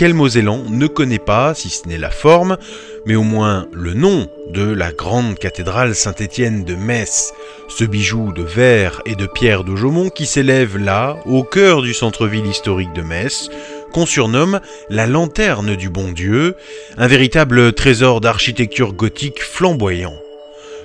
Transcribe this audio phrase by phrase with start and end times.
[0.00, 2.56] Quel Mosellan ne connaît pas, si ce n'est la forme,
[3.04, 7.34] mais au moins le nom de la grande cathédrale Saint-Étienne de Metz,
[7.68, 11.92] ce bijou de verre et de pierre de Jaumont qui s'élève là, au cœur du
[11.92, 13.50] centre-ville historique de Metz,
[13.92, 16.54] qu'on surnomme la lanterne du bon Dieu,
[16.96, 20.16] un véritable trésor d'architecture gothique flamboyant.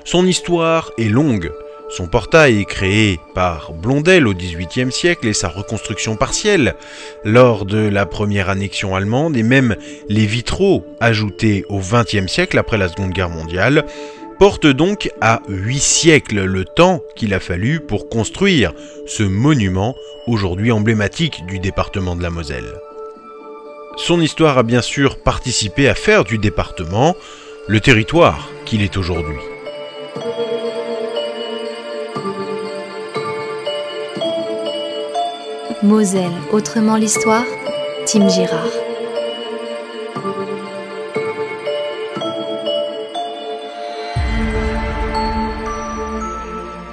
[0.04, 1.54] Son histoire est longue,
[1.95, 6.76] son portail créé par Blondel au XVIIIe siècle et sa reconstruction partielle
[7.23, 9.77] lors de la première annexion allemande et même
[10.09, 13.85] les vitraux ajoutés au XXe siècle après la Seconde Guerre mondiale
[14.40, 18.73] portent donc à huit siècles le temps qu'il a fallu pour construire
[19.07, 19.96] ce monument
[20.27, 22.73] aujourd'hui emblématique du département de la Moselle.
[23.96, 27.16] Son histoire a bien sûr participé à faire du département
[27.70, 29.54] le territoire qu'il est aujourd'hui.
[35.86, 37.46] Moselle, autrement l'histoire,
[38.08, 38.72] Tim Girard.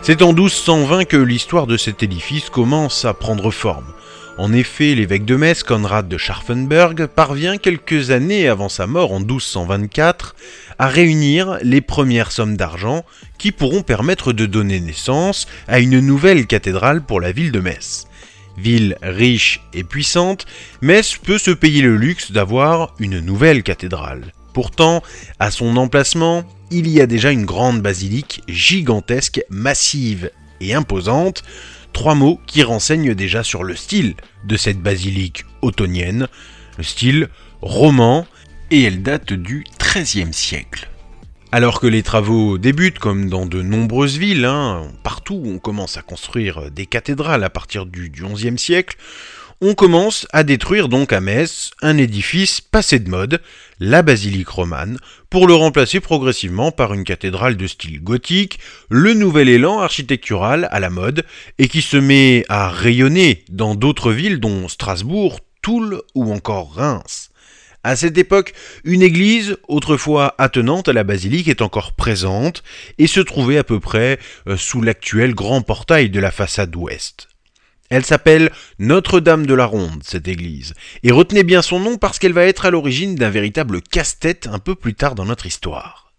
[0.02, 3.86] C'est en 1220 que l'histoire de cet édifice commence à prendre forme.
[4.36, 9.20] En effet, l'évêque de Metz, Conrad de Scharfenberg, parvient quelques années avant sa mort en
[9.20, 10.36] 1224
[10.78, 13.06] à réunir les premières sommes d'argent
[13.38, 18.06] qui pourront permettre de donner naissance à une nouvelle cathédrale pour la ville de Metz.
[18.56, 20.46] Ville riche et puissante,
[20.80, 24.32] Metz peut se payer le luxe d'avoir une nouvelle cathédrale.
[24.52, 25.02] Pourtant,
[25.38, 30.30] à son emplacement, il y a déjà une grande basilique gigantesque, massive
[30.60, 31.42] et imposante,
[31.92, 34.14] trois mots qui renseignent déjà sur le style
[34.44, 36.28] de cette basilique ottonienne,
[36.76, 37.28] le style
[37.62, 38.26] roman,
[38.70, 40.88] et elle date du XIIIe siècle.
[41.54, 46.02] Alors que les travaux débutent, comme dans de nombreuses villes, hein, partout on commence à
[46.02, 48.96] construire des cathédrales à partir du XIe siècle,
[49.60, 53.42] on commence à détruire donc à Metz un édifice passé de mode,
[53.80, 54.96] la basilique romane,
[55.28, 58.58] pour le remplacer progressivement par une cathédrale de style gothique,
[58.88, 61.22] le nouvel élan architectural à la mode,
[61.58, 67.31] et qui se met à rayonner dans d'autres villes dont Strasbourg, Toul ou encore Reims.
[67.84, 68.52] À cette époque,
[68.84, 72.62] une église, autrefois attenante à la basilique, est encore présente
[72.98, 77.28] et se trouvait à peu près euh, sous l'actuel grand portail de la façade ouest.
[77.90, 82.32] Elle s'appelle Notre-Dame de la Ronde, cette église, et retenez bien son nom parce qu'elle
[82.32, 86.12] va être à l'origine d'un véritable casse-tête un peu plus tard dans notre histoire.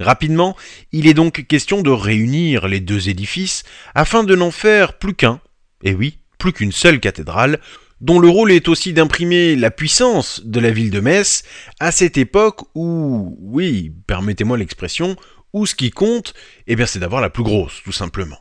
[0.00, 0.56] Rapidement,
[0.92, 3.64] il est donc question de réunir les deux édifices
[3.94, 5.40] afin de n'en faire plus qu'un,
[5.82, 7.60] et oui, plus qu'une seule cathédrale,
[8.02, 11.44] dont le rôle est aussi d'imprimer la puissance de la ville de Metz
[11.78, 15.16] à cette époque où, oui, permettez-moi l'expression,
[15.52, 16.34] où ce qui compte,
[16.66, 18.38] eh bien c'est d'avoir la plus grosse, tout simplement.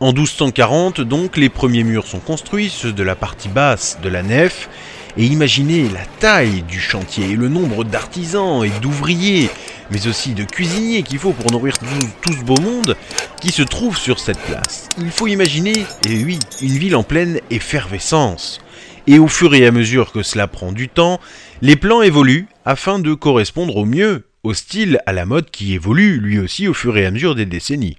[0.00, 4.22] En 1240, donc, les premiers murs sont construits, ceux de la partie basse de la
[4.22, 4.68] nef,
[5.16, 9.50] et imaginez la taille du chantier et le nombre d'artisans et d'ouvriers,
[9.90, 11.86] mais aussi de cuisiniers qu'il faut pour nourrir tout,
[12.22, 12.96] tout, ce beau monde
[13.40, 14.88] qui se trouve sur cette place.
[14.98, 18.60] Il faut imaginer, et oui, une ville en pleine effervescence.
[19.06, 21.20] Et au fur et à mesure que cela prend du temps,
[21.62, 26.18] les plans évoluent afin de correspondre au mieux au style à la mode qui évolue
[26.18, 27.98] lui aussi au fur et à mesure des décennies.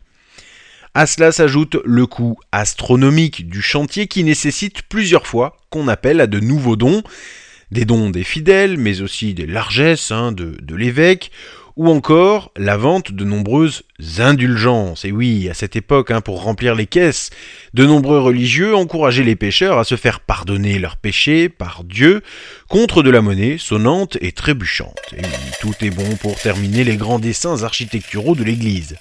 [0.94, 6.28] À cela s'ajoute le coût astronomique du chantier qui nécessite plusieurs fois qu'on appelle à
[6.28, 7.02] de nouveaux dons,
[7.72, 11.32] des dons des fidèles, mais aussi des largesses hein, de, de l'évêque,
[11.76, 13.84] ou encore la vente de nombreuses
[14.18, 15.06] indulgences.
[15.06, 17.30] Et oui, à cette époque, hein, pour remplir les caisses,
[17.74, 22.22] de nombreux religieux encourageaient les pécheurs à se faire pardonner leurs péchés par Dieu
[22.68, 25.14] contre de la monnaie sonnante et trébuchante.
[25.16, 25.22] Et
[25.62, 28.98] tout est bon pour terminer les grands dessins architecturaux de l'Église.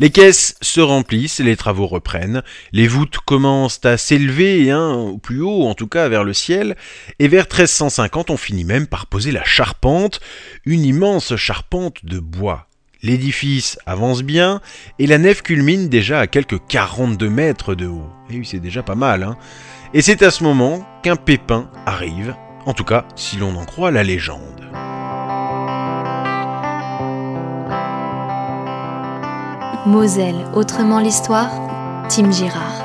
[0.00, 2.42] Les caisses se remplissent, les travaux reprennent,
[2.72, 6.74] les voûtes commencent à s'élever, hein, plus haut en tout cas vers le ciel,
[7.18, 10.20] et vers 1350 on finit même par poser la charpente,
[10.64, 12.66] une immense charpente de bois.
[13.02, 14.62] L'édifice avance bien,
[14.98, 18.08] et la nef culmine déjà à quelques 42 mètres de haut.
[18.30, 19.36] Et oui, c'est déjà pas mal, hein.
[19.92, 23.90] Et c'est à ce moment qu'un pépin arrive, en tout cas si l'on en croit
[23.90, 24.59] la légende.
[29.86, 31.50] Moselle, autrement l'histoire,
[32.10, 32.79] Tim Girard.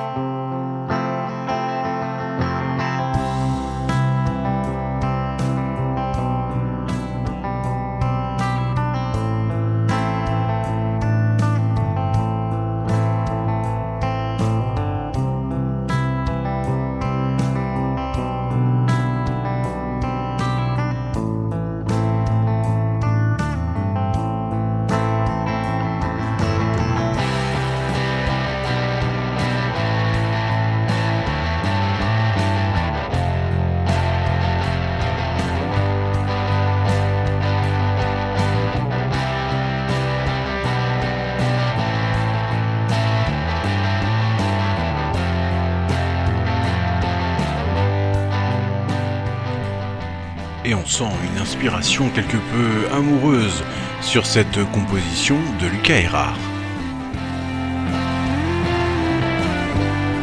[51.04, 53.64] Une inspiration quelque peu amoureuse
[54.02, 56.40] sur cette composition de Lucas Erard.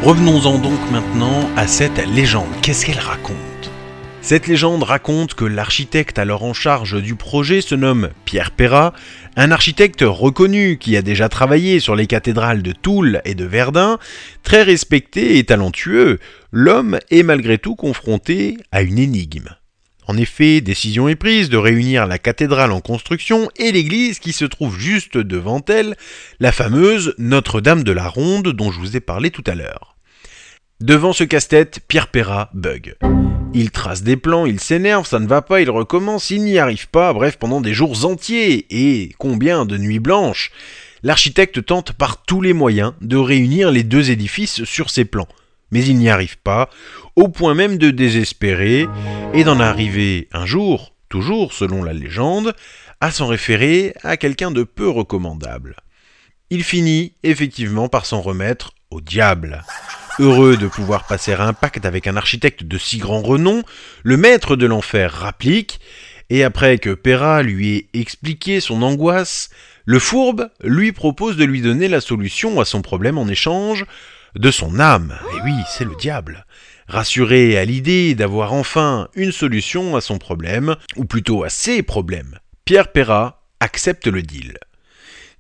[0.02, 2.48] Revenons-en donc maintenant à cette légende.
[2.62, 3.36] Qu'est-ce qu'elle raconte?
[4.22, 8.94] Cette légende raconte que l'architecte alors en charge du projet se nomme Pierre Perrat,
[9.36, 13.98] un architecte reconnu qui a déjà travaillé sur les cathédrales de Toul et de Verdun,
[14.42, 16.18] très respecté et talentueux,
[16.50, 19.50] l'homme est malgré tout confronté à une énigme.
[20.08, 24.44] En effet, décision est prise de réunir la cathédrale en construction et l'église qui se
[24.44, 25.96] trouve juste devant elle,
[26.40, 29.96] la fameuse Notre-Dame de la Ronde dont je vous ai parlé tout à l'heure.
[30.80, 32.96] Devant ce casse-tête, Pierre Perrat bug.
[33.54, 36.88] Il trace des plans, il s'énerve, ça ne va pas, il recommence, il n'y arrive
[36.88, 40.50] pas, bref, pendant des jours entiers, et combien de nuits blanches
[41.04, 45.28] L'architecte tente par tous les moyens de réunir les deux édifices sur ses plans,
[45.72, 46.70] mais il n'y arrive pas,
[47.16, 48.86] au point même de désespérer,
[49.34, 52.54] et d'en arriver un jour, toujours selon la légende,
[53.00, 55.76] à s'en référer à quelqu'un de peu recommandable.
[56.50, 59.64] Il finit effectivement par s'en remettre au diable.
[60.18, 63.62] Heureux de pouvoir passer un pacte avec un architecte de si grand renom,
[64.02, 65.80] le maître de l'enfer rapplique,
[66.28, 69.48] et après que Perra lui ait expliqué son angoisse,
[69.84, 73.86] le fourbe lui propose de lui donner la solution à son problème en échange
[74.36, 75.18] de son âme.
[75.34, 76.46] Et oui, c'est le diable.
[76.88, 82.38] Rassuré à l'idée d'avoir enfin une solution à son problème, ou plutôt à ses problèmes,
[82.64, 84.58] Pierre Perra accepte le deal.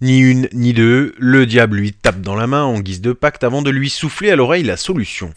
[0.00, 3.44] Ni une ni deux, le diable lui tape dans la main en guise de pacte
[3.44, 5.32] avant de lui souffler à l'oreille la solution.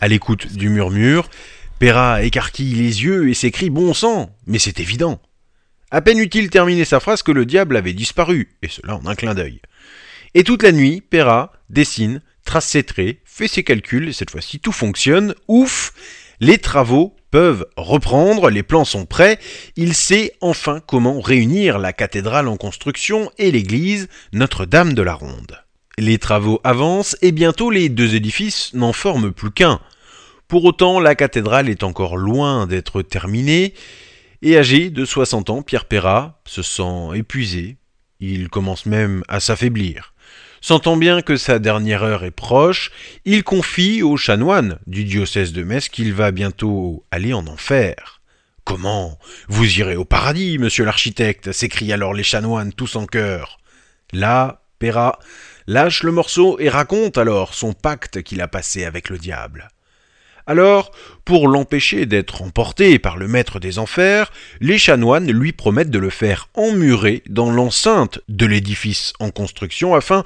[0.00, 1.30] À l'écoute du murmure,
[1.78, 5.20] Perra écarquille les yeux et s'écrie Bon sang Mais c'est évident
[5.90, 9.14] À peine eut-il terminé sa phrase que le diable avait disparu, et cela en un
[9.14, 9.60] clin d'œil.
[10.34, 14.58] Et toute la nuit, Perra dessine, trace ses traits, fait ses calculs, et cette fois-ci
[14.58, 15.92] tout fonctionne, ouf
[16.40, 19.38] Les travaux peuvent reprendre, les plans sont prêts,
[19.76, 25.62] il sait enfin comment réunir la cathédrale en construction et l'église Notre-Dame de la Ronde.
[25.98, 29.80] Les travaux avancent et bientôt les deux édifices n'en forment plus qu'un.
[30.48, 33.74] Pour autant, la cathédrale est encore loin d'être terminée,
[34.42, 37.78] et âgé de 60 ans, Pierre Perrat se sent épuisé,
[38.20, 40.14] il commence même à s'affaiblir.
[40.60, 42.90] Sentant bien que sa dernière heure est proche,
[43.24, 48.20] il confie au chanoine du diocèse de Metz qu'il va bientôt aller en enfer.
[48.64, 49.18] Comment?
[49.48, 53.58] Vous irez au paradis, monsieur l'architecte s'écrient alors les chanoines tous en chœur.
[54.12, 55.18] Là, Perra
[55.66, 59.68] lâche le morceau et raconte alors son pacte qu'il a passé avec le diable.
[60.46, 60.92] Alors,
[61.24, 66.10] pour l'empêcher d'être emporté par le maître des enfers, les chanoines lui promettent de le
[66.10, 70.22] faire emmurer dans l'enceinte de l'édifice en construction afin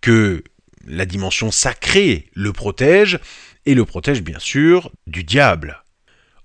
[0.00, 0.44] que
[0.86, 3.18] la dimension sacrée le protège,
[3.66, 5.82] et le protège bien sûr du diable.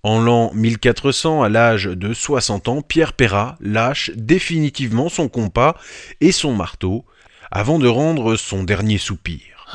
[0.03, 5.77] En l'an 1400, à l'âge de 60 ans, Pierre Perrat lâche définitivement son compas
[6.19, 7.05] et son marteau
[7.51, 9.67] avant de rendre son dernier soupir.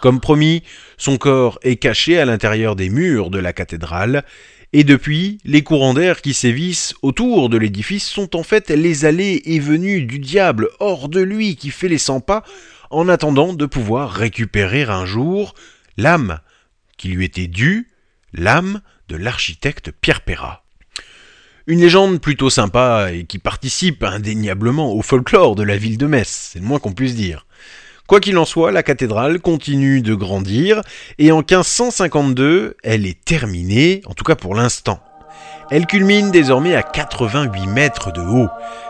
[0.00, 0.62] Comme promis,
[0.96, 4.24] son corps est caché à l'intérieur des murs de la cathédrale,
[4.72, 9.42] et depuis, les courants d'air qui sévissent autour de l'édifice sont en fait les allées
[9.44, 12.44] et venues du diable hors de lui qui fait les cent pas
[12.90, 15.54] en attendant de pouvoir récupérer un jour
[15.96, 16.38] l'âme
[16.96, 17.88] qui lui était due,
[18.32, 20.64] l'âme de l'architecte Pierre Perrat.
[21.66, 26.50] Une légende plutôt sympa et qui participe indéniablement au folklore de la ville de Metz,
[26.52, 27.44] c'est le moins qu'on puisse dire.
[28.10, 30.82] Quoi qu'il en soit, la cathédrale continue de grandir
[31.18, 34.98] et en 1552, elle est terminée, en tout cas pour l'instant.
[35.70, 38.48] Elle culmine désormais à 88 mètres de haut,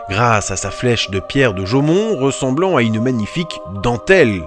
[0.09, 4.41] grâce à sa flèche de pierre de Jaumont ressemblant à une magnifique dentelle.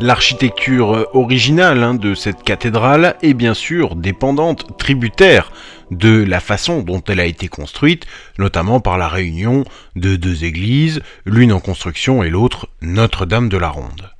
[0.00, 5.50] L'architecture originale hein, de cette cathédrale est bien sûr dépendante, tributaire
[5.90, 8.06] de la façon dont elle a été construite,
[8.38, 9.64] notamment par la réunion
[9.96, 14.12] de deux églises, l'une en construction et l'autre Notre-Dame de la Ronde.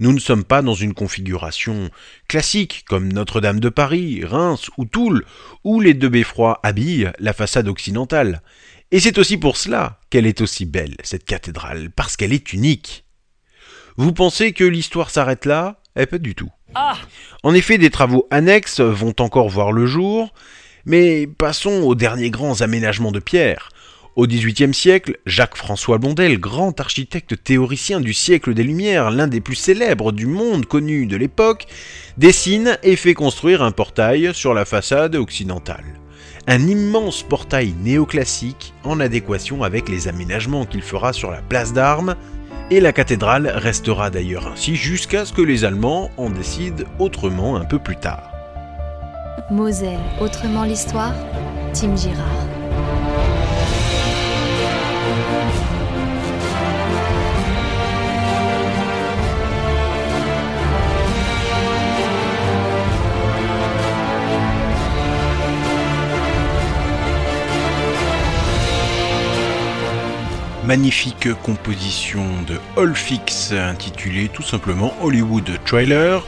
[0.00, 1.90] Nous ne sommes pas dans une configuration
[2.26, 5.26] classique comme Notre-Dame de Paris, Reims ou Toul,
[5.64, 8.40] où les deux beffrois habillent la façade occidentale.
[8.90, 13.04] Et c'est aussi pour cela qu'elle est aussi belle, cette cathédrale, parce qu'elle est unique.
[13.96, 15.76] Vous pensez que l'histoire s'arrête là?
[15.96, 16.50] Eh pas du tout.
[16.74, 16.96] Ah
[17.44, 20.34] en effet, des travaux annexes vont encore voir le jour,
[20.84, 23.68] mais passons aux derniers grands aménagements de pierre.
[24.16, 29.56] Au XVIIIe siècle, Jacques-François Blondel, grand architecte théoricien du siècle des Lumières, l'un des plus
[29.56, 31.66] célèbres du monde connu de l'époque,
[32.16, 35.84] dessine et fait construire un portail sur la façade occidentale.
[36.46, 42.16] Un immense portail néoclassique en adéquation avec les aménagements qu'il fera sur la place d'armes,
[42.70, 47.64] et la cathédrale restera d'ailleurs ainsi jusqu'à ce que les Allemands en décident autrement un
[47.64, 48.30] peu plus tard.
[49.50, 51.14] Moselle, autrement l'histoire
[51.72, 52.44] Tim Girard.
[70.76, 76.26] Magnifique composition de Holfix intitulée tout simplement Hollywood Trailer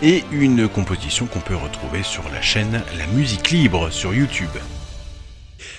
[0.00, 4.48] et une composition qu'on peut retrouver sur la chaîne La Musique Libre sur YouTube.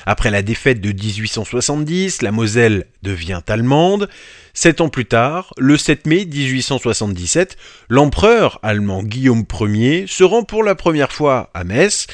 [0.06, 4.08] Après la défaite de 1870, la Moselle devient allemande.
[4.56, 7.58] Sept ans plus tard, le 7 mai 1877,
[7.90, 12.06] l'empereur allemand Guillaume Ier se rend pour la première fois à Metz,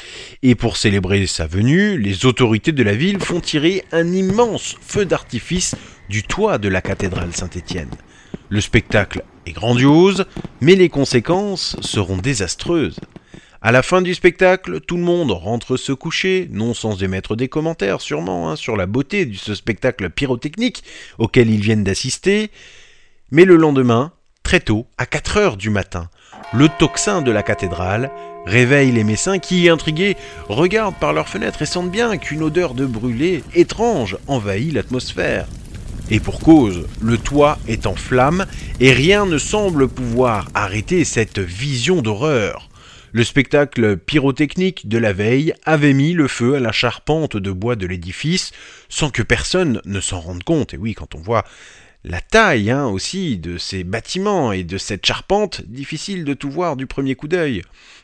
[0.42, 5.04] et pour célébrer sa venue, les autorités de la ville font tirer un immense feu
[5.04, 5.74] d'artifice
[6.08, 7.90] du toit de la cathédrale Saint-Étienne.
[8.48, 10.24] Le spectacle est grandiose,
[10.62, 13.00] mais les conséquences seront désastreuses.
[13.62, 17.48] À la fin du spectacle, tout le monde rentre se coucher, non sans émettre des
[17.48, 20.82] commentaires sûrement hein, sur la beauté de ce spectacle pyrotechnique
[21.18, 22.50] auquel ils viennent d'assister.
[23.30, 24.12] Mais le lendemain,
[24.42, 26.08] très tôt, à 4 heures du matin,
[26.54, 28.10] le tocsin de la cathédrale
[28.46, 30.16] réveille les Messins qui, intrigués,
[30.48, 35.46] regardent par leurs fenêtres et sentent bien qu'une odeur de brûlé étrange envahit l'atmosphère.
[36.08, 38.46] Et pour cause, le toit est en flammes
[38.80, 42.69] et rien ne semble pouvoir arrêter cette vision d'horreur.
[43.12, 47.74] Le spectacle pyrotechnique de la veille avait mis le feu à la charpente de bois
[47.74, 48.52] de l'édifice
[48.88, 50.74] sans que personne ne s'en rende compte.
[50.74, 51.44] Et oui, quand on voit
[52.04, 56.76] la taille hein, aussi de ces bâtiments et de cette charpente, difficile de tout voir
[56.76, 57.62] du premier coup d'œil.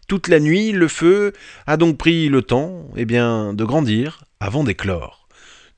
[0.08, 1.32] Toute la nuit, le feu
[1.66, 5.28] a donc pris le temps eh bien, de grandir avant d'éclore.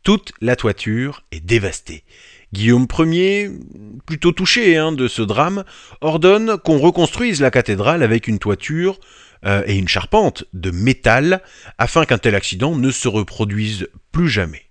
[0.04, 2.02] Toute la toiture est dévastée.
[2.52, 3.50] Guillaume Ier,
[4.06, 5.64] plutôt touché hein, de ce drame,
[6.00, 8.98] ordonne qu'on reconstruise la cathédrale avec une toiture
[9.44, 11.42] euh, et une charpente de métal
[11.76, 14.62] afin qu'un tel accident ne se reproduise plus jamais.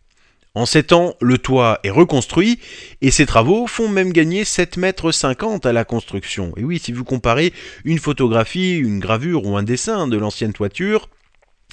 [0.56, 2.60] En sept ans, le toit est reconstruit
[3.02, 6.52] et ces travaux font même gagner 7 mètres 50 à la construction.
[6.58, 7.54] Et oui, si vous comparez
[7.86, 11.10] une photographie, une gravure ou un dessin de l'ancienne toiture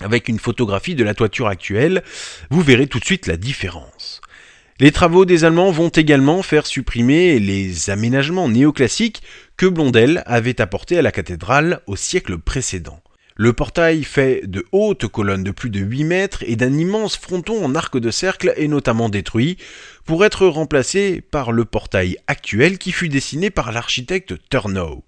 [0.03, 2.03] avec une photographie de la toiture actuelle,
[2.51, 4.21] vous verrez tout de suite la différence.
[4.81, 9.23] Les travaux des Allemands vont également faire supprimer les aménagements néoclassiques
[9.57, 13.01] que Blondel avait apportés à la cathédrale au siècle précédent.
[13.37, 17.65] Le portail fait de hautes colonnes de plus de 8 mètres et d'un immense fronton
[17.65, 19.59] en arc de cercle est notamment détruit
[20.07, 25.05] pour être remplacé par le portail actuel qui fut dessiné par l'architecte Turnau.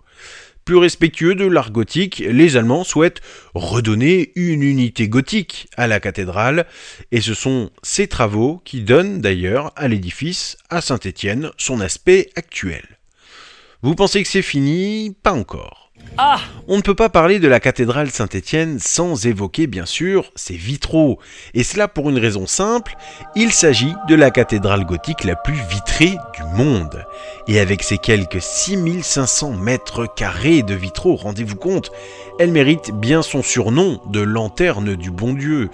[0.66, 3.20] Plus respectueux de l'art gothique, les Allemands souhaitent
[3.54, 6.66] redonner une unité gothique à la cathédrale,
[7.12, 12.95] et ce sont ces travaux qui donnent d'ailleurs à l'édifice, à Saint-Étienne, son aspect actuel.
[13.82, 15.14] Vous pensez que c'est fini?
[15.22, 15.86] Pas encore.
[16.18, 20.54] Ah On ne peut pas parler de la cathédrale Saint-Étienne sans évoquer bien sûr ses
[20.54, 21.18] vitraux,
[21.52, 22.96] et cela pour une raison simple,
[23.34, 27.04] il s'agit de la cathédrale gothique la plus vitrée du monde.
[27.48, 31.92] Et avec ses quelques 6500 mètres carrés de vitraux, rendez-vous compte,
[32.38, 35.68] elle mérite bien son surnom de lanterne du bon Dieu.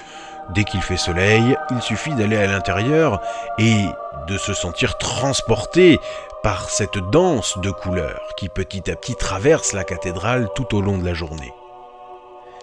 [0.55, 3.21] Dès qu'il fait soleil, il suffit d'aller à l'intérieur
[3.59, 3.85] et
[4.29, 5.99] de se sentir transporté
[6.43, 10.99] par cette danse de couleurs qui petit à petit traverse la cathédrale tout au long
[10.99, 11.53] de la journée.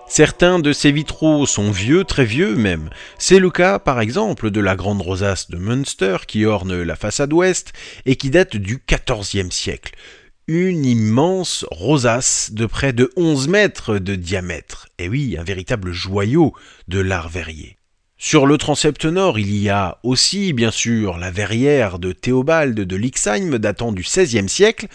[0.08, 2.90] Certains de ces vitraux sont vieux, très vieux même.
[3.18, 7.32] C'est le cas par exemple de la grande rosace de Münster qui orne la façade
[7.32, 7.72] ouest
[8.06, 9.96] et qui date du XIVe siècle.
[10.48, 14.90] Une immense rosace de près de 11 mètres de diamètre.
[14.98, 16.54] Et oui, un véritable joyau
[16.88, 17.79] de l'art verrier.
[18.22, 22.96] Sur le transept nord, il y a aussi, bien sûr, la verrière de Théobald de
[22.98, 24.88] Lixheim datant du XVIe siècle,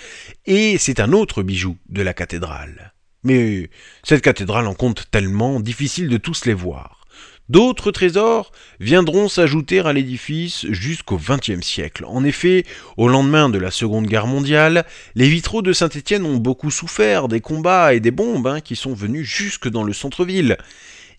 [0.44, 2.92] et c'est un autre bijou de la cathédrale.
[3.22, 3.70] Mais
[4.02, 7.06] cette cathédrale en compte tellement, difficile de tous les voir.
[7.48, 12.04] D'autres trésors viendront s'ajouter à l'édifice jusqu'au XXe siècle.
[12.06, 12.66] En effet,
[12.98, 17.40] au lendemain de la Seconde Guerre mondiale, les vitraux de Saint-Étienne ont beaucoup souffert des
[17.40, 20.58] combats et des bombes hein, qui sont venus jusque dans le centre-ville.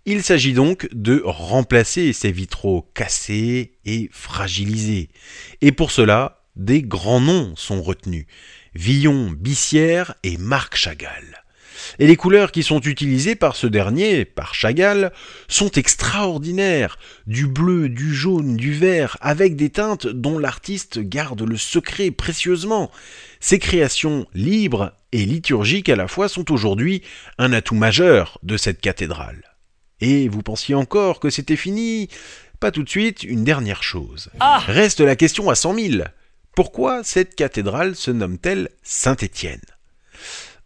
[0.08, 5.10] Il s'agit donc de remplacer ces vitraux cassés et fragilisés.
[5.62, 8.28] Et pour cela, des grands noms sont retenus.
[8.76, 11.44] Villon, Bissière et Marc Chagall.
[11.98, 15.12] Et les couleurs qui sont utilisées par ce dernier, par Chagall,
[15.48, 17.00] sont extraordinaires.
[17.26, 22.92] Du bleu, du jaune, du vert, avec des teintes dont l'artiste garde le secret précieusement.
[23.40, 27.02] Ces créations libres et liturgiques à la fois sont aujourd'hui
[27.40, 29.55] un atout majeur de cette cathédrale.
[30.02, 32.10] Et vous pensiez encore que c'était fini
[32.60, 34.30] Pas tout de suite, une dernière chose.
[34.40, 36.12] Ah Reste la question à cent mille.
[36.56, 39.62] Pourquoi cette cathédrale se nomme-t-elle Saint-Étienne?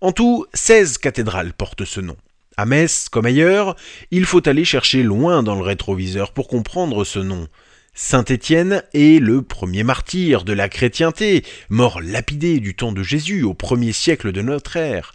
[0.01, 2.15] En tout, 16 cathédrales portent ce nom.
[2.57, 3.75] À Metz, comme ailleurs,
[4.11, 7.47] il faut aller chercher loin dans le rétroviseur pour comprendre ce nom.
[7.93, 13.43] Saint Étienne est le premier martyr de la chrétienté, mort lapidé du temps de Jésus
[13.43, 15.13] au premier siècle de notre ère.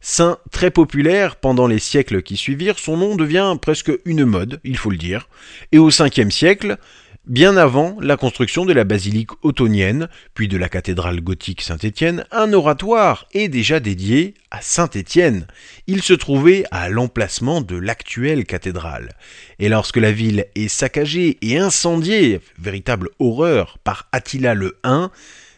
[0.00, 4.76] Saint très populaire pendant les siècles qui suivirent, son nom devient presque une mode, il
[4.76, 5.28] faut le dire.
[5.72, 6.78] Et au 5 siècle,
[7.26, 12.52] Bien avant la construction de la basilique ottonienne, puis de la cathédrale gothique Saint-Étienne, un
[12.54, 15.46] oratoire est déjà dédié à Saint-Étienne.
[15.86, 19.10] Il se trouvait à l'emplacement de l'actuelle cathédrale.
[19.58, 25.10] Et lorsque la ville est saccagée et incendiée, véritable horreur, par Attila le Hun,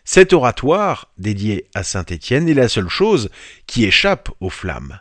[0.04, 3.30] cet oratoire, dédié à Saint-Étienne, est la seule chose
[3.66, 4.98] qui échappe aux flammes.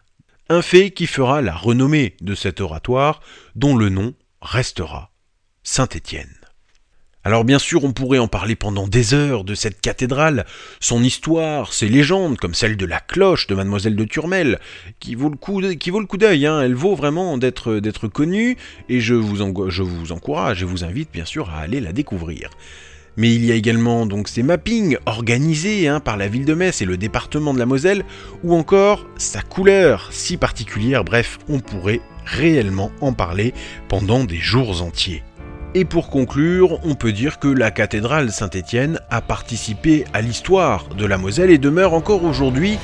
[0.49, 3.21] Un fait qui fera la renommée de cet oratoire,
[3.55, 5.11] dont le nom restera
[5.63, 6.35] Saint-Étienne.
[7.23, 10.45] Alors bien sûr, on pourrait en parler pendant des heures de cette cathédrale,
[10.79, 14.59] son histoire, ses légendes, comme celle de la cloche de Mademoiselle de Turmel,
[14.99, 16.61] qui vaut le coup, d'œil, hein.
[16.61, 18.57] elle vaut vraiment d'être, connue,
[18.89, 22.49] et je vous encourage et vous invite bien sûr à aller la découvrir.
[23.17, 26.81] Mais il y a également donc ces mappings organisés hein, par la ville de Metz
[26.81, 28.03] et le département de la Moselle,
[28.43, 33.53] ou encore sa couleur si particulière, bref, on pourrait réellement en parler
[33.89, 35.23] pendant des jours entiers.
[35.73, 41.05] Et pour conclure, on peut dire que la cathédrale Saint-Étienne a participé à l'histoire de
[41.05, 42.77] la Moselle et demeure encore aujourd'hui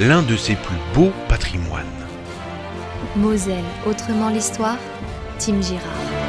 [0.00, 1.84] l'un de ses plus beaux patrimoines.
[3.14, 4.78] Moselle, autrement l'histoire,
[5.38, 6.21] Tim Girard.